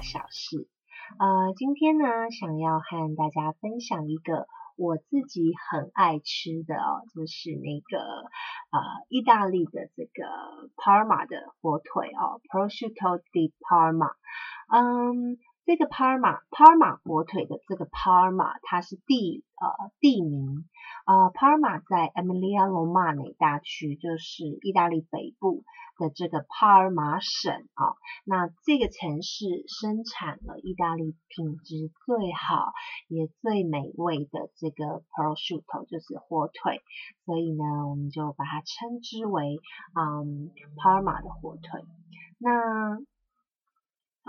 [0.00, 0.68] 小事。
[1.18, 4.46] 呃，今天呢，想要和大家分享一个
[4.76, 14.12] 我自己很爱吃的哦，就是那个呃意大利的这个 Parma 的火腿哦，Prosciutto di Parma，
[14.68, 15.38] 嗯。
[15.66, 20.68] 这个 Parma Parma 火腿的这个 Parma，它是地呃地名
[21.04, 25.62] 啊，Parma 在 Emilia Romagna 大区，就是意大利北部
[25.98, 27.94] 的这个帕尔马省啊。
[28.24, 32.72] 那这个城市生产了意大利品质最好
[33.06, 36.82] 也最美味的这个 Prosciutto，就是火腿，
[37.26, 39.60] 所以呢，我们就把它称之为
[39.94, 41.84] 嗯 Parma 的火腿。
[42.38, 42.98] 那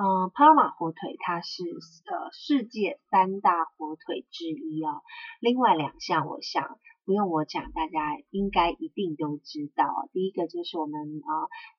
[0.01, 5.03] 嗯，帕尔马火腿它是呃世界三大火腿之一哦。
[5.39, 10.09] 另外两项，我想不用我讲，大家应该一定都知道。
[10.11, 11.29] 第一个就是我们啊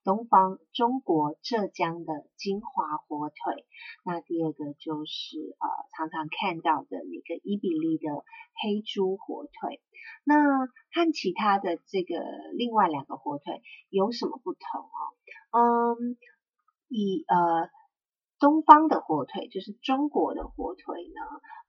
[0.04, 3.66] 东方中国浙江的金华火腿，
[4.04, 8.08] 那第二个就是呃常常看到的那个伊比利的
[8.62, 9.82] 黑猪火腿。
[10.22, 10.36] 那
[10.92, 12.22] 和其他的这个
[12.56, 15.96] 另外两个火腿有什么不同哦？
[15.98, 16.16] 嗯，
[16.86, 17.68] 以呃。
[18.42, 21.20] 东方的火腿就是中国的火腿呢，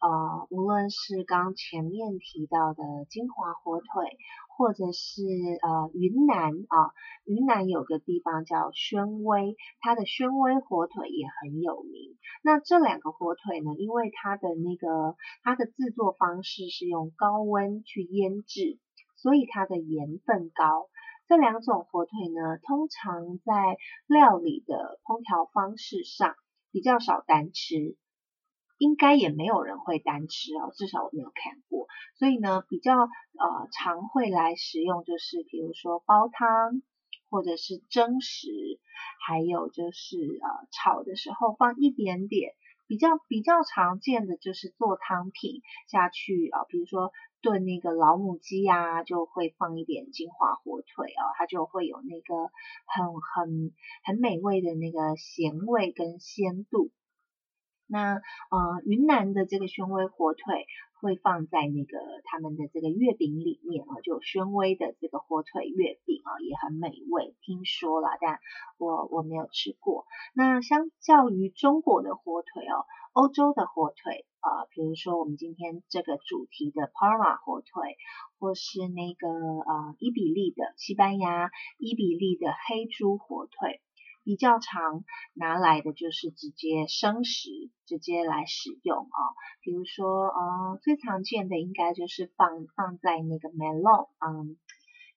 [0.02, 4.18] 呃，无论是刚前面提到的金华火腿，
[4.58, 5.22] 或者是
[5.62, 6.90] 呃云南啊，
[7.26, 12.18] 云南有个地方叫宣威，它的宣威火腿也很有名。
[12.42, 18.80] 那这两个火腿呢，因为它的那个它的制作方式是用高温去腌制，
[19.16, 20.90] 所以它的盐分高。
[21.28, 26.34] 这两种火腿呢，通常在料理的烹调方式上。
[26.74, 27.96] 比较少单吃，
[28.78, 31.88] 应该也没有人会单吃哦，至少我没有看过。
[32.16, 36.82] 所以呢，比较呃常会来使用，就是比如说煲汤，
[37.30, 38.50] 或者是蒸食，
[39.26, 42.54] 还有就是呃炒的时候放一点点。
[42.86, 47.12] 比较比较常见的就是做汤品下去啊，比如说
[47.44, 52.50] 炖那个老母鸡呀，就会放一点金华火腿哦，它就会有那个
[52.88, 53.74] 很很
[54.06, 56.90] 很美味的那个咸味跟鲜度。
[57.88, 60.66] 那呃云南的这个宣威火腿
[61.02, 68.40] 会放在那个他们的这个月饼里面啊，就宣威的这个火腿月饼啊也很美味，听说了，但
[68.78, 70.06] 我我没有吃过。
[70.34, 77.98] 那相较于中国的火腿哦，欧洲的火腿啊，比如说我们今天这个主题的 Parma 火腿，
[78.40, 83.82] 或是那个呃伊比利的西班牙伊比利的黑猪火腿。
[84.24, 85.04] 比较常
[85.34, 87.50] 拿来的就是直接生食，
[87.86, 89.20] 直接来使用哦。
[89.62, 94.58] 比如说，呃，最常见的应该就是放放在那个 melon，嗯，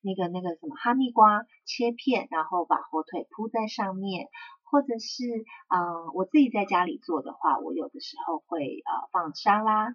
[0.03, 4.29] 那个那个什么哈密瓜切片，然后把火腿铺在上面，
[4.65, 5.25] 或者是
[5.69, 9.95] 啊，我自己在家里做的话，我有的时候会呃放沙拉。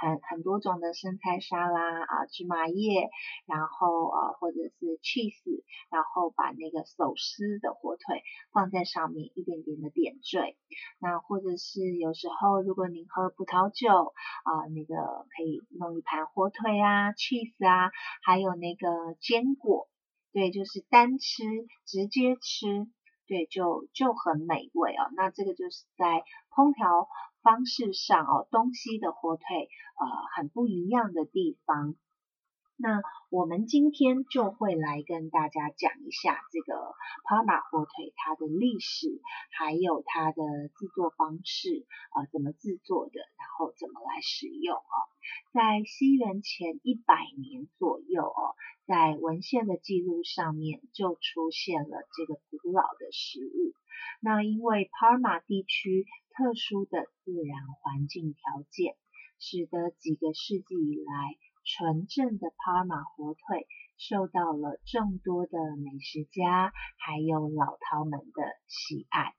[0.00, 3.10] 很很多种的生菜沙拉啊，芝麻叶，
[3.44, 10.56] 然后啊或者是 cheese，然后把那个手撕的火腿放在上面，一点点的点缀。
[11.00, 17.90] 那或者是有时候如果您喝葡萄酒啊，那个可以弄一盘火腿啊，cheese 啊，
[18.22, 18.88] 还有那个
[19.20, 19.90] 坚果，
[20.32, 21.42] 对，就是单吃
[21.84, 22.88] 直接吃，
[23.26, 25.10] 对，就就很美味哦。
[25.14, 27.06] 那这个就是在烹调。
[27.42, 29.44] 方式上哦，东西的火腿
[29.98, 30.06] 呃
[30.36, 31.94] 很不一样的地方。
[32.82, 39.20] 那我们今天就会来跟大家讲一下这个帕马火腿它的历史，
[39.50, 44.96] 还有它的制作方式啊，怎么制作的，然后怎么来使用哦。
[45.52, 53.74] 在西元前一百年左右哦，在文献的记录上面就出现了这个古老的食物。
[54.22, 58.96] 那因为帕马地区特殊的自然环境条件，
[59.38, 63.66] 使得几个世纪以来，纯正的帕马火腿
[63.98, 69.34] 受到了众多的美食家还有老饕们的喜爱。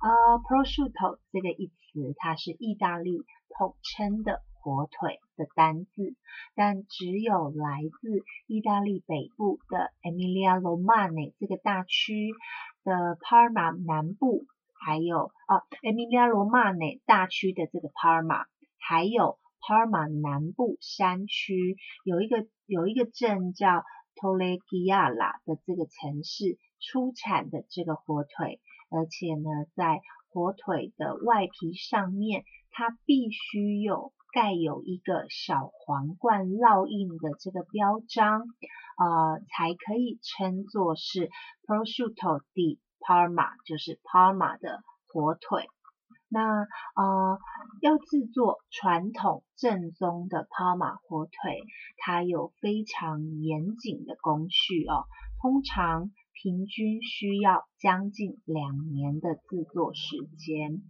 [0.00, 3.24] 啊，prosciutto 这个一词，它是意大利
[3.56, 6.16] 统称的火腿的单字，
[6.54, 12.32] 但只有来自意大利北部的 Emilia Romagna 这个大区
[12.82, 14.46] 的 Parma 南部。
[14.84, 18.44] 还有啊，Emilia Romagna 大区的这个 Parma，
[18.78, 23.82] 还有帕尔马南部山区有一个有一个镇叫
[24.14, 38.42] Tolleggiala 的这个城市出产的这个火腿，而且呢，在火腿的外皮上面，它必须有盖有一个小皇冠烙印的这个标章，
[38.98, 41.30] 呃，才可以称作是
[41.66, 45.66] prosciutto di Parma，就是 Parma 的火腿。
[46.34, 46.66] 那
[46.96, 47.38] 呃，
[47.80, 51.62] 要制作传统正宗的 Parma 火腿，
[51.96, 55.06] 它有非常严谨的工序哦，
[55.40, 60.82] 通常平均需要将近两年的制作时间。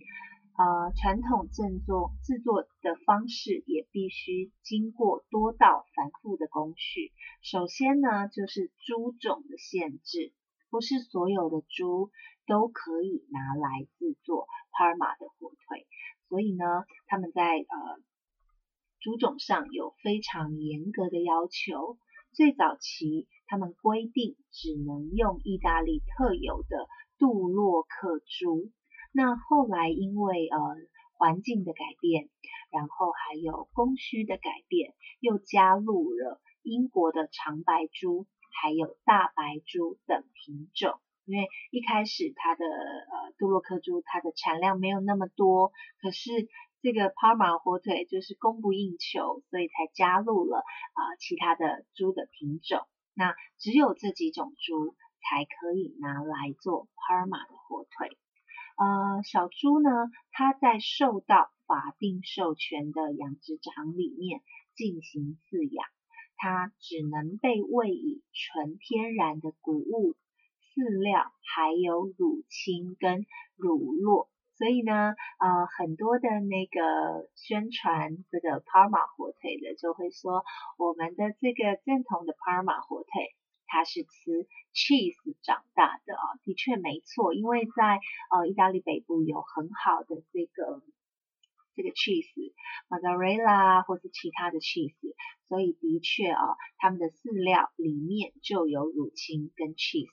[0.57, 7.13] 呃，传统正宗制作的方式也必须经过多道繁复的工序。
[7.43, 10.33] 首先呢，就是猪种的限制，
[10.75, 12.11] 不是所有的猪
[12.49, 15.87] 都可以拿来制作帕尔玛的火腿，
[16.29, 16.65] 所以呢，
[17.07, 18.03] 他们在呃
[18.99, 21.97] 猪种上有非常严格的要求。
[22.33, 26.89] 最早期，他们规定只能用意大利特有的
[27.19, 28.73] 杜洛克猪。
[29.13, 30.59] 那后来因为呃
[31.17, 32.31] 环境的改变，
[32.73, 38.27] 然后还有供需的改变，又加入了英国的长白猪，
[38.61, 40.99] 还有大白猪等品种。
[41.27, 45.73] 因为一开始它的呃杜洛克猪它的产量没有那么多，
[46.03, 46.31] 可是
[46.83, 52.87] 这个帕尔马火腿就是供不应求，所以才加入了啊其他的猪的品种。
[53.15, 58.19] 那只有这几种猪才可以拿来做帕尔马的火腿。
[58.77, 59.89] 呃，小猪呢，
[60.31, 64.43] 它在受到法定授权的养殖场里面
[64.75, 65.87] 进行饲养，
[66.37, 70.15] 它只能被喂以纯天然的谷物、
[70.75, 73.27] 饲料，还有乳清跟
[73.57, 74.29] 乳酪。
[74.57, 80.45] 所以呢，呃，很多的那个宣传这个帕尔马火腿的，就会说
[80.79, 83.35] 我们的这个正统的帕尔马火腿。
[83.67, 87.99] 它是吃 cheese 长大的啊，的确没错，因为在
[88.31, 90.81] 呃意大利北部有很好的这个
[91.75, 94.95] 这个 cheese，mozzarella 或是其他的 cheese，
[95.49, 100.09] 所以的确啊，他们的饲料里面就有乳清跟 cheese。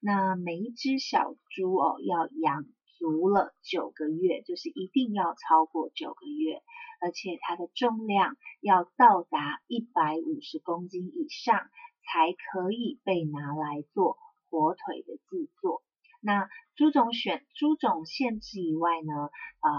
[0.00, 2.64] 那每一只小猪哦，要养
[2.98, 6.62] 足了九个月，就是一定要超过九个月，
[7.00, 11.68] 而且它的重量要到达一百五十公斤以上。
[12.04, 14.18] 才可以被拿来做
[14.50, 15.84] 火腿的制作。
[16.20, 19.70] 那猪种选猪种限制以外呢，呃，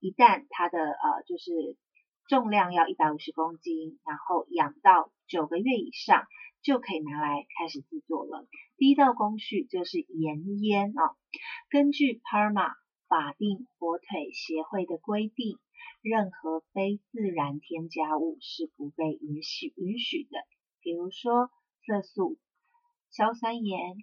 [0.00, 1.76] 一旦它的呃就是
[2.26, 6.26] 重量要一百五十公斤，然后养到九个月以上，
[6.62, 8.48] 就可以拿来开始制作了。
[8.76, 11.16] 第一道工序就是盐腌啊。
[11.68, 12.72] 根据 Parma
[13.06, 15.58] 法定火腿协会的规定，
[16.02, 20.38] 任何非自然添加物是不被允许允许的，
[20.80, 21.50] 比如说。
[21.86, 22.38] 色素、
[23.10, 23.96] 硝酸盐、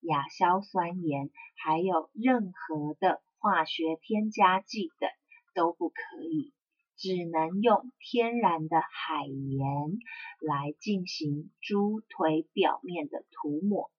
[0.00, 5.10] 亚硝酸盐，还有任何的化学添加剂等
[5.54, 6.52] 都不可以，
[6.96, 9.98] 只能用天然的海盐
[10.40, 13.90] 来进行猪腿表面的涂抹。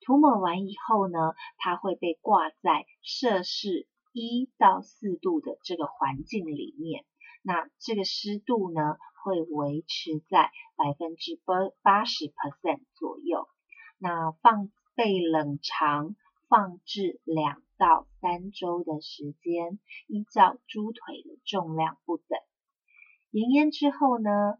[0.00, 1.18] 涂抹完以后呢，
[1.56, 7.04] 它会被挂在摄氏一到四度的这个环境里面。
[7.42, 8.98] 那这个湿度呢？
[9.24, 13.46] 会维持在百分之八八十 percent 左右。
[13.98, 16.16] 那放被冷藏
[16.52, 22.38] 放置两到三周的时间，依照猪腿的重量不等。
[23.30, 24.58] 盐腌之后呢，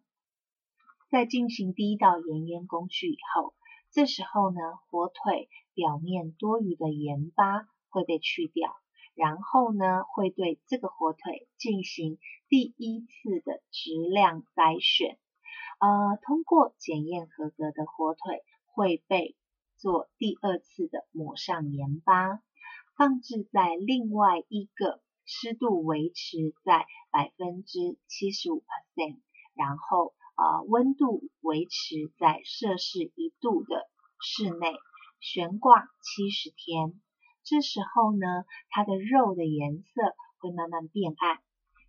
[1.11, 3.53] 在进行第一道盐腌工序以后，
[3.91, 4.59] 这时候呢，
[4.89, 8.75] 火腿表面多余的盐巴会被去掉。
[9.15, 12.19] 然后呢，会对这个火腿进行
[12.49, 15.19] 第一次的质量筛选，
[15.79, 19.37] 呃，通过检验合格的火腿会被
[19.83, 22.41] 做第二次的抹上盐巴，
[22.97, 29.19] 放置在另外一个湿度维持在百分之七十五 percent，
[29.55, 34.73] 然后啊温度维持在摄氏一度的室内
[35.19, 37.01] 悬挂七十天。
[37.43, 41.41] 这时候呢，它的肉的颜色会慢慢变暗，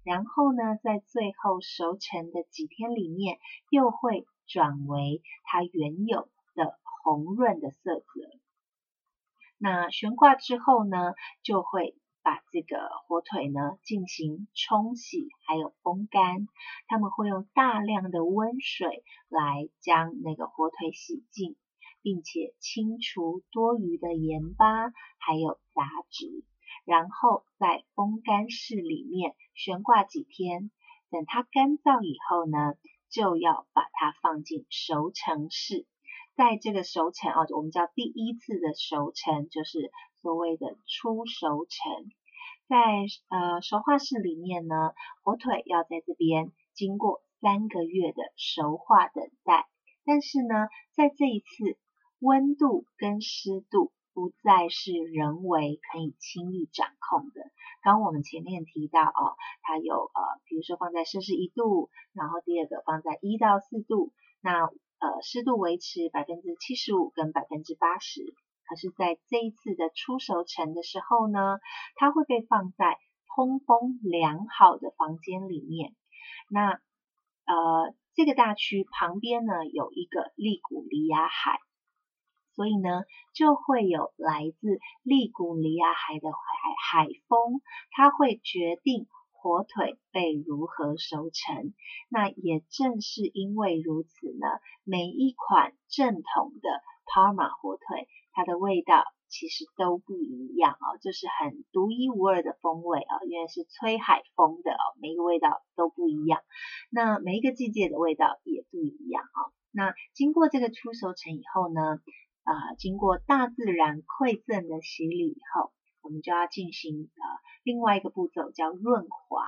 [0.03, 3.37] 然后呢，在最后熟成的几天里面，
[3.69, 8.05] 又会转为它原有的红润的色泽。
[9.57, 16.47] 那悬挂之后呢，就会把这个火腿呢进行冲洗，还有风干。
[16.87, 21.55] 他们会用大量的温水来将那个火腿洗净。
[22.03, 26.43] 并且清除多余的盐巴还有杂质，
[26.83, 30.69] 然后在风干室里面悬挂几天，
[31.09, 32.73] 等它干燥以后呢，
[33.09, 35.85] 就要把它放进熟成室。
[36.35, 42.11] 在这个熟成啊，我们叫第一次的熟成，就是所谓的初熟成。
[42.67, 42.77] 在
[43.29, 49.67] 呃熟化室里面呢，火腿要在这边经过三个月的熟化等待。
[50.05, 51.77] 但是呢，在这一次，
[52.19, 57.51] 温度跟湿度不再是人为可以轻易掌控的。
[57.83, 64.69] 刚我们前面提到哦，它有呃，比如说放在摄氏一度，然后第二个放在一到四度，那
[65.03, 68.21] 呃湿度维持百分之七十五跟百分之八十。
[68.67, 71.59] 可是，在这一次的出熟成的时候呢，
[71.95, 72.97] 它会被放在
[73.35, 75.93] 通风良好的房间里面。
[76.49, 76.79] 那
[77.45, 77.93] 呃。
[78.15, 81.57] 这个大区旁边呢有一个利古里亚海，
[82.53, 89.07] 所以呢就会有来自利古里亚海的海海风，它会决定
[89.43, 91.73] 火腿被如何熟成。
[92.09, 94.47] 那也正是因为如此呢，
[94.85, 96.69] 每一款正统的
[97.05, 99.03] 帕尔马火腿，它的味道。
[99.33, 106.43] 其实都不一样哦，就是很独一无二的风味哦，因为是吹海风的哦，每一个味道都不一样。
[106.91, 109.49] 那每一个季节的味道也不一样啊。
[109.71, 111.81] 那经过这个出熟成以后呢，
[112.43, 115.73] 啊，经过大自然馈赠的洗礼以后，
[116.03, 117.25] 我们就要进行呃
[117.63, 119.45] 另外一个步骤叫润滑。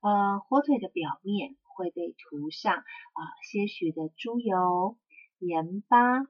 [0.00, 4.96] 呃，火腿的表面会被涂上啊些许的猪油、
[5.38, 6.22] 盐巴。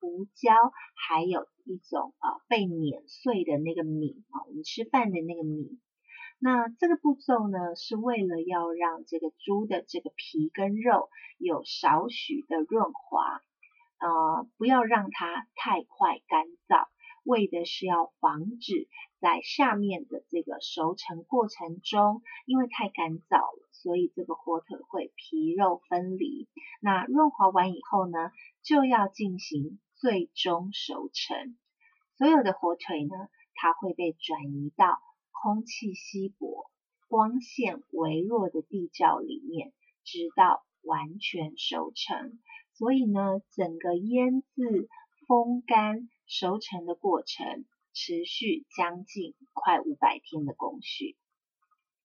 [0.00, 0.54] 胡椒，
[0.94, 5.80] 还有一种啊被碾碎的那个米啊，我们吃饭的那个米。
[6.38, 13.42] 那这个步骤呢，是为了要让这个猪的这个皮跟肉有少许的润滑，
[13.98, 16.86] 呃，不要让它太快干燥，
[17.28, 18.88] 为的是要防止
[19.20, 26.48] 在下面的这个熟成过程中，因为太干燥了，所以这个火腿会皮肉分离。
[26.80, 28.32] 那润滑完以后呢，
[28.62, 29.78] 就要进行。
[30.00, 31.56] 最终熟成，
[32.18, 33.10] 所有的火腿呢，
[33.54, 35.00] 它会被转移到
[35.32, 36.70] 空气稀薄、
[37.08, 39.72] 光线微弱的地窖里面，
[40.04, 42.38] 直到完全熟成。
[42.74, 44.88] 所以呢，整个腌制、
[45.26, 51.16] 风干、熟成的过程持续将近快五百天的工序。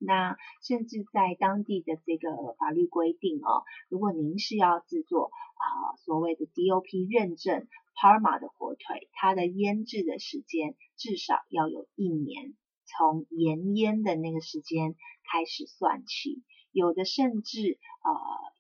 [0.06, 12.54] 那甚至在当地的这个法律规定哦，如果您是要制作啊所谓的 DOP 认证 Parma 的火腿，它的腌制的时间至少要有一年，
[12.86, 14.96] 从盐腌的那个时间
[15.32, 18.12] 开始算起，有的甚至呃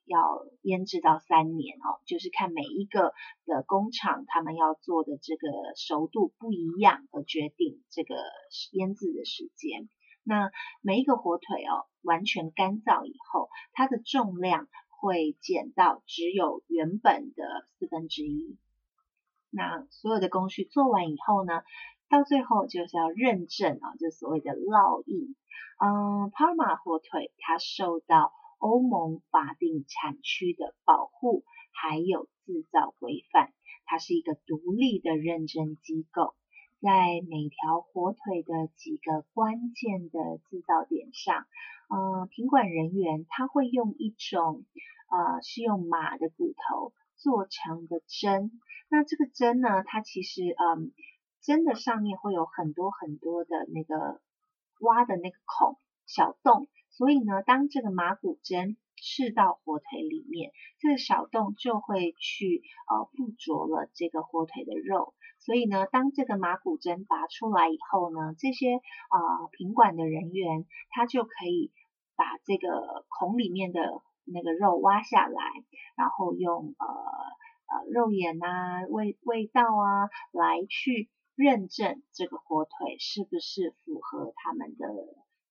[0.05, 3.13] 要腌制到三年哦，就是看每一个
[3.45, 8.15] 的工厂他们要做的这个熟度不一样而决定这个
[8.71, 9.89] 腌制的时间。
[10.23, 18.57] 那每一个火腿哦，完全干燥以后，它的重量会减到只有原本的四分之一。
[19.49, 21.61] 那所有的工序做完以后呢，
[22.09, 25.35] 到最后就是要认证啊，就所谓的烙印。
[25.79, 28.31] 嗯，帕尔马火腿它受到
[28.63, 31.43] 欧盟法定产区的保护，
[31.73, 33.51] 还有制造规范，
[33.83, 36.33] 它是一个独立的认证机构。
[36.79, 41.45] 在每条火腿的几个关键的制造点上，
[41.89, 44.63] 呃，品管人员他会用一种
[45.09, 50.93] 呃是用马的骨头做成的针，那这个针呢，它其实嗯
[51.41, 54.21] 针的上面会有很多很多的那个
[54.79, 65.13] 挖的那个孔小洞，所以呢，当这个马骨针刺到火腿里面，这个小洞就会去呃附着了这个火腿的肉。
[65.39, 71.71] 所以呢，当这个马骨针拔出来以后呢，这些啊品管的人员他就可以
[72.15, 75.41] 把这个孔里面的那个肉挖下来，
[75.97, 84.87] 然后用呃呃肉眼啊、味味道啊来去认证这个火腿是不是符合他们的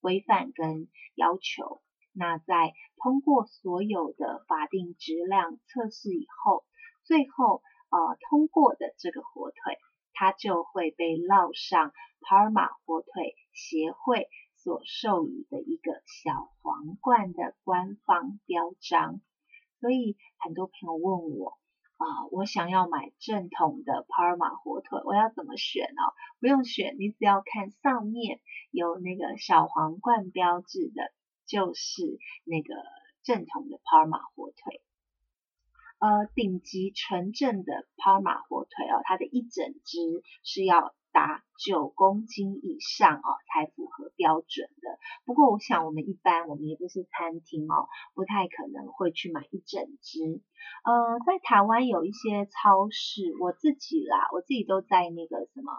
[0.03, 1.81] 规范跟要求。
[2.13, 6.67] 那在通过所有的法定质量测试以后，
[7.05, 7.63] 最后。
[7.95, 9.77] 呃，通过的这个火腿，
[10.15, 11.93] 它就会被烙上
[12.23, 19.21] 帕尔马火腿协会所授予的一个小皇冠的官方标章。
[19.79, 21.59] 所以很多朋友问我，
[22.03, 26.03] 啊，我想要买正统的帕尔玛火腿，我要怎么选呢？
[26.41, 28.41] 不用选，你只要看上面
[28.71, 31.13] 有那个小皇冠标志的，
[31.47, 32.75] 就是那个
[33.23, 34.83] 正统的帕尔玛火腿。
[35.99, 39.99] 呃，顶级纯正的帕尔玛火腿哦，它的一整只
[40.43, 44.99] 是要达九公斤以上哦，才符合标准的。
[45.25, 50.43] 不过，我想我们一般我们也不是餐厅哦，不太可能会去买一整只。
[50.85, 55.73] 呃，在台湾有一些超市，我自己啦，我自己都在那个什么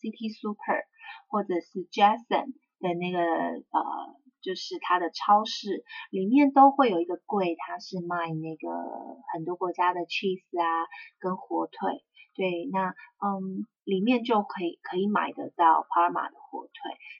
[0.00, 0.84] City Super
[1.28, 8.68] 或者是 Jason 的那个呃就是它的超市里面都会有一个柜，它是卖那个
[9.34, 12.02] 很多国家的 cheese 啊跟火腿。
[12.40, 16.72] 对，那嗯，里面就可以可以买得到帕尔玛的火腿，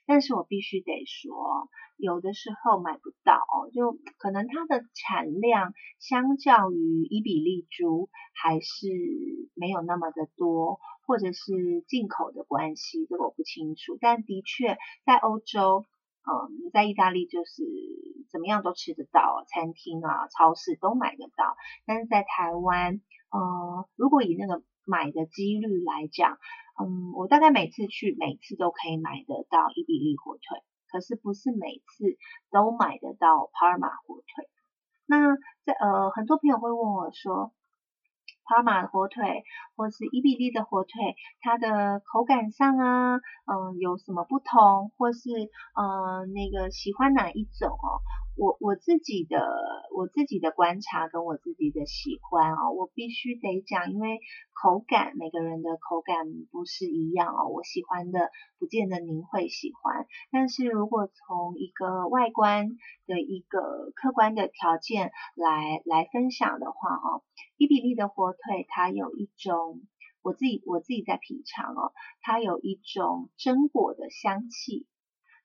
[0.07, 8.87] 但是我必须得说，有的时候买不到哦，就可能它的产量相较于伊比利猪还是
[9.53, 13.99] 没有那么的多，或者是进口的关系，这个我不清楚。
[14.01, 14.75] 但的确
[15.05, 15.85] 在欧洲，
[16.25, 17.61] 嗯，在意大利就是
[18.31, 22.99] 怎么样都吃得到，餐厅啊、超市都买得到，但是在台湾，
[23.29, 26.37] 呃，如果以那个买的几率来讲，
[26.79, 32.17] 嗯，我大概每次去，每次都可以买得到伊比利火腿，可是不是每次
[32.51, 34.49] 都买得到帕尔马火腿。
[35.05, 35.35] 那
[35.65, 37.53] 在呃，很多朋友会问我说，
[38.45, 39.43] 帕尔马火腿
[39.75, 45.29] 或是伊比利的火腿，它的口感上啊，嗯，有什么不同，或是
[45.75, 48.01] 嗯，那个喜欢哪一种哦？
[48.37, 49.37] 我我自己的
[49.93, 54.19] 我自己的观察跟我自己的喜欢啊，我必须得讲，因为
[54.53, 60.07] 口感每个人的口感不是一样哦，我喜欢的不见得您会喜欢。
[60.31, 62.69] 但是如果从一个外观
[63.05, 67.23] 的一个客观的条件来来分享的话哦，
[67.57, 69.81] 伊比利的火腿它有一种
[70.21, 74.87] 我自己我自己在品尝哦，它有一种榛果的香气。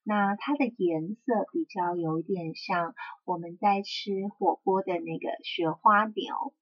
[0.08, 2.94] 那它的颜色比较有一点像
[3.24, 6.54] 我们在吃火锅的那个雪花牛，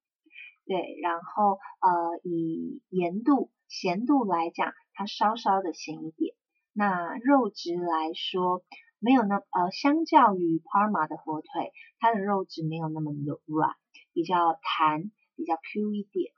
[0.65, 6.35] 对，然后呃以盐度、咸度来讲，它稍稍的咸一点。
[6.73, 8.65] 那肉质来说，
[8.99, 11.71] 没有那呃，相较于 Parma 的火腿，
[12.01, 13.75] 它的肉质没有那么的软，
[14.15, 16.33] 比较弹，比较 Q 一点。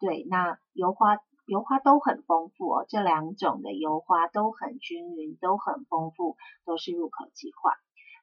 [0.00, 1.18] 对，那油花。
[1.46, 7.72] 油花都很丰富哦，这两种的油花都很均匀，都很丰富，都是入口即化。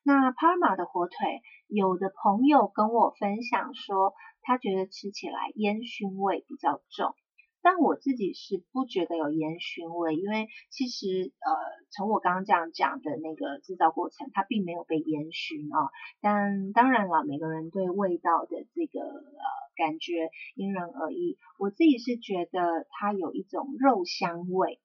[0.03, 7.15] 那帕尔玛的火腿，有的朋友跟我分享说，他觉得吃起来烟熏味比较重。
[7.61, 11.55] 但我自己是不觉得有烟熏味，因为其实呃，
[11.91, 15.87] 从我刚刚这样讲的那个制造过程，它并没有被烟熏啊。
[16.19, 19.45] 但当然了，每个人对味道的这个呃
[19.75, 21.37] 感觉因人而异。
[21.57, 24.79] 我自己是觉得它有一种肉香味，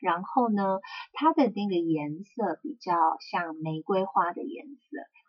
[0.00, 0.80] 然后呢，
[1.12, 4.80] 它的那个颜色比较像玫瑰花的颜色。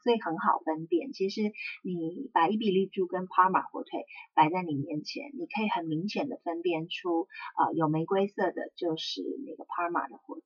[0.04, 1.14] 所以很好分辨。
[1.14, 1.52] 其实
[1.84, 10.46] 你把伊比利猪跟帕尔马火腿摆在你面前，你可以很明显的分辨出，呃，有玫瑰色的就是那个帕尔马的火腿。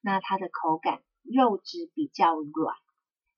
[0.00, 2.74] 那它的口感肉质比较软，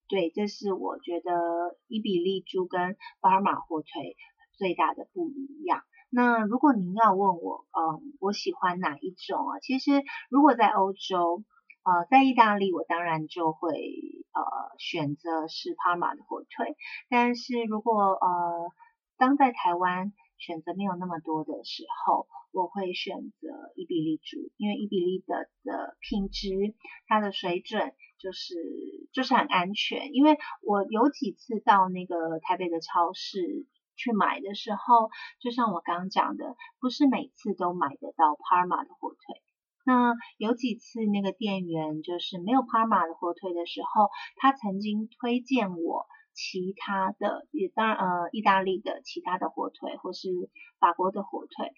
[0.09, 4.16] 对，这是我觉得伊比利猪跟帕尔马火腿
[4.57, 5.83] 最大的不一样。
[6.11, 9.61] 那如果您要问我，嗯，我喜欢哪一种啊？
[9.61, 11.44] 其实如果在欧洲。
[11.85, 14.42] 呃，在意大利，我当然就会呃
[14.79, 16.77] 选择是帕马的火腿，
[17.09, 18.71] 但是如果呃
[19.16, 26.75] 当在台湾选择没有那么多的时候，我会选择伊比利猪，因为伊比利的的品质，
[27.07, 28.54] 它的水准就是
[29.12, 39.42] 就是很安全，因为我有几次到那个台北的超市去买的时候，就像我刚刚讲的，不是每次都买得到帕尔玛的火腿。
[39.85, 50.28] 那有几次那个店员就是没有帕尔玛的火腿的时候，他曾经推荐我其他的，也当然呃意大利的其他的火腿或是
[50.78, 51.72] 法国的火腿，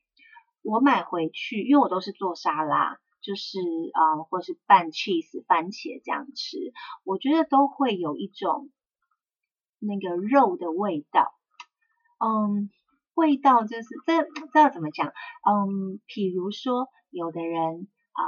[0.63, 3.59] 我买回去，因为我都是做沙拉，就是
[3.93, 6.59] 啊或是拌 cheese 番茄这样吃，
[7.05, 8.71] 我觉得都会有一种
[9.79, 11.35] 那个肉的味道，
[12.19, 12.71] 嗯，
[13.15, 15.09] 味道就是这这要怎么讲？
[15.09, 17.89] 嗯，譬如说有的人。
[18.13, 18.27] 啊，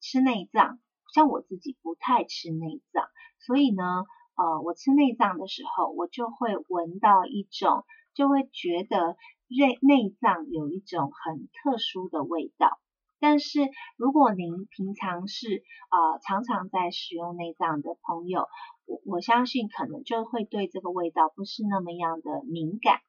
[0.00, 0.78] 吃内脏，
[1.12, 3.08] 像我自己不太吃内脏，
[3.40, 4.04] 所以呢，
[4.36, 9.16] 呃，我吃内脏的时候，我就会闻到一种，就会觉得
[9.48, 12.78] 内内脏有一种很特殊的味道。
[13.20, 13.60] 但是
[13.96, 18.46] 如果您平常是呃常常在使用内脏的朋友，
[18.86, 23.00] 我我相信可能就会对这个味道不是那么样的敏感。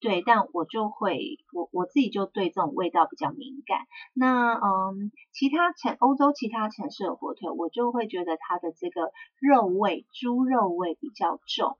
[0.00, 3.80] 对，但我就会，我我自己就对这种味道比较敏感。
[4.14, 9.10] 那嗯，其他城欧洲其他城市的火腿，我就会觉得它的这个
[9.40, 11.76] 肉味，猪肉味比较重。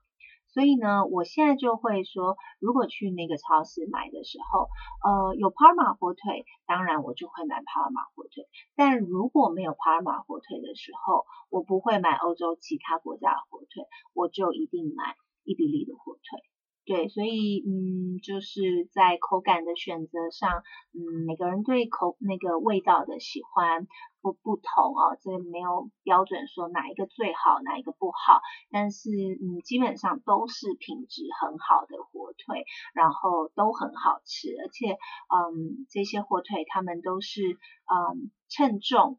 [0.59, 4.66] 所以呢，我现在就会说，如果去那个超市买的时候，
[5.07, 8.49] 呃，有帕尔玛火腿，当然我就会买帕尔玛火腿。
[8.75, 16.48] 但如果没有帕尔玛火腿的时候，我不会买欧洲其他国家的火腿，我就一定买伊比利的火腿。
[16.88, 20.62] 对，所以嗯，就是在口感的选择上，
[20.94, 23.87] 嗯，每个人对口那个味道的喜欢
[24.22, 37.42] 不不同哦，这没有标准说哪一个最好，哪一个不好，但是嗯，基本上都是品质很好的火腿，然后都很好吃，而且嗯，这些火腿它们都是
[37.85, 39.18] 嗯称重。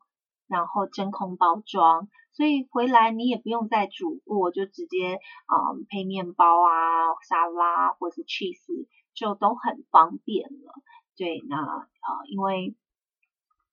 [0.49, 5.13] 然后真空包装，所以回来你也不用再煮过，就直接
[5.47, 10.73] 嗯配面包啊、沙拉或是 cheese 就都很方便了。
[11.15, 12.75] 对，那呃因为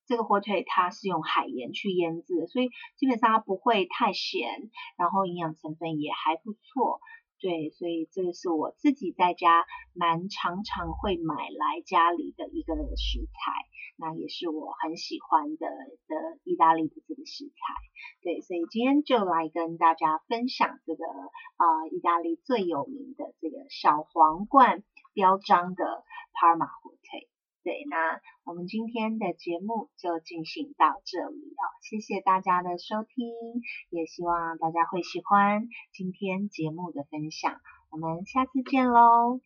[0.07, 7.01] 这个火腿它是用海盐去腌制，所以基本上它不会太咸，然后营养成分也还不错。
[7.39, 13.53] 对，所以这个是我自己在家蛮常常会买来家里的一个食材，
[13.97, 17.75] 那也是我很喜欢的的意大利的这个食材。
[18.23, 26.96] 对，所以今天就来跟大家分享这个啊意大利最有名的这个小皇冠标章的帕尔马火。
[27.67, 33.27] 对，那我们今天的节目就进行到这里哦，谢谢大家的收听，
[33.91, 39.41] 也希望大家会喜欢今天节目的分享，我们下次见喽。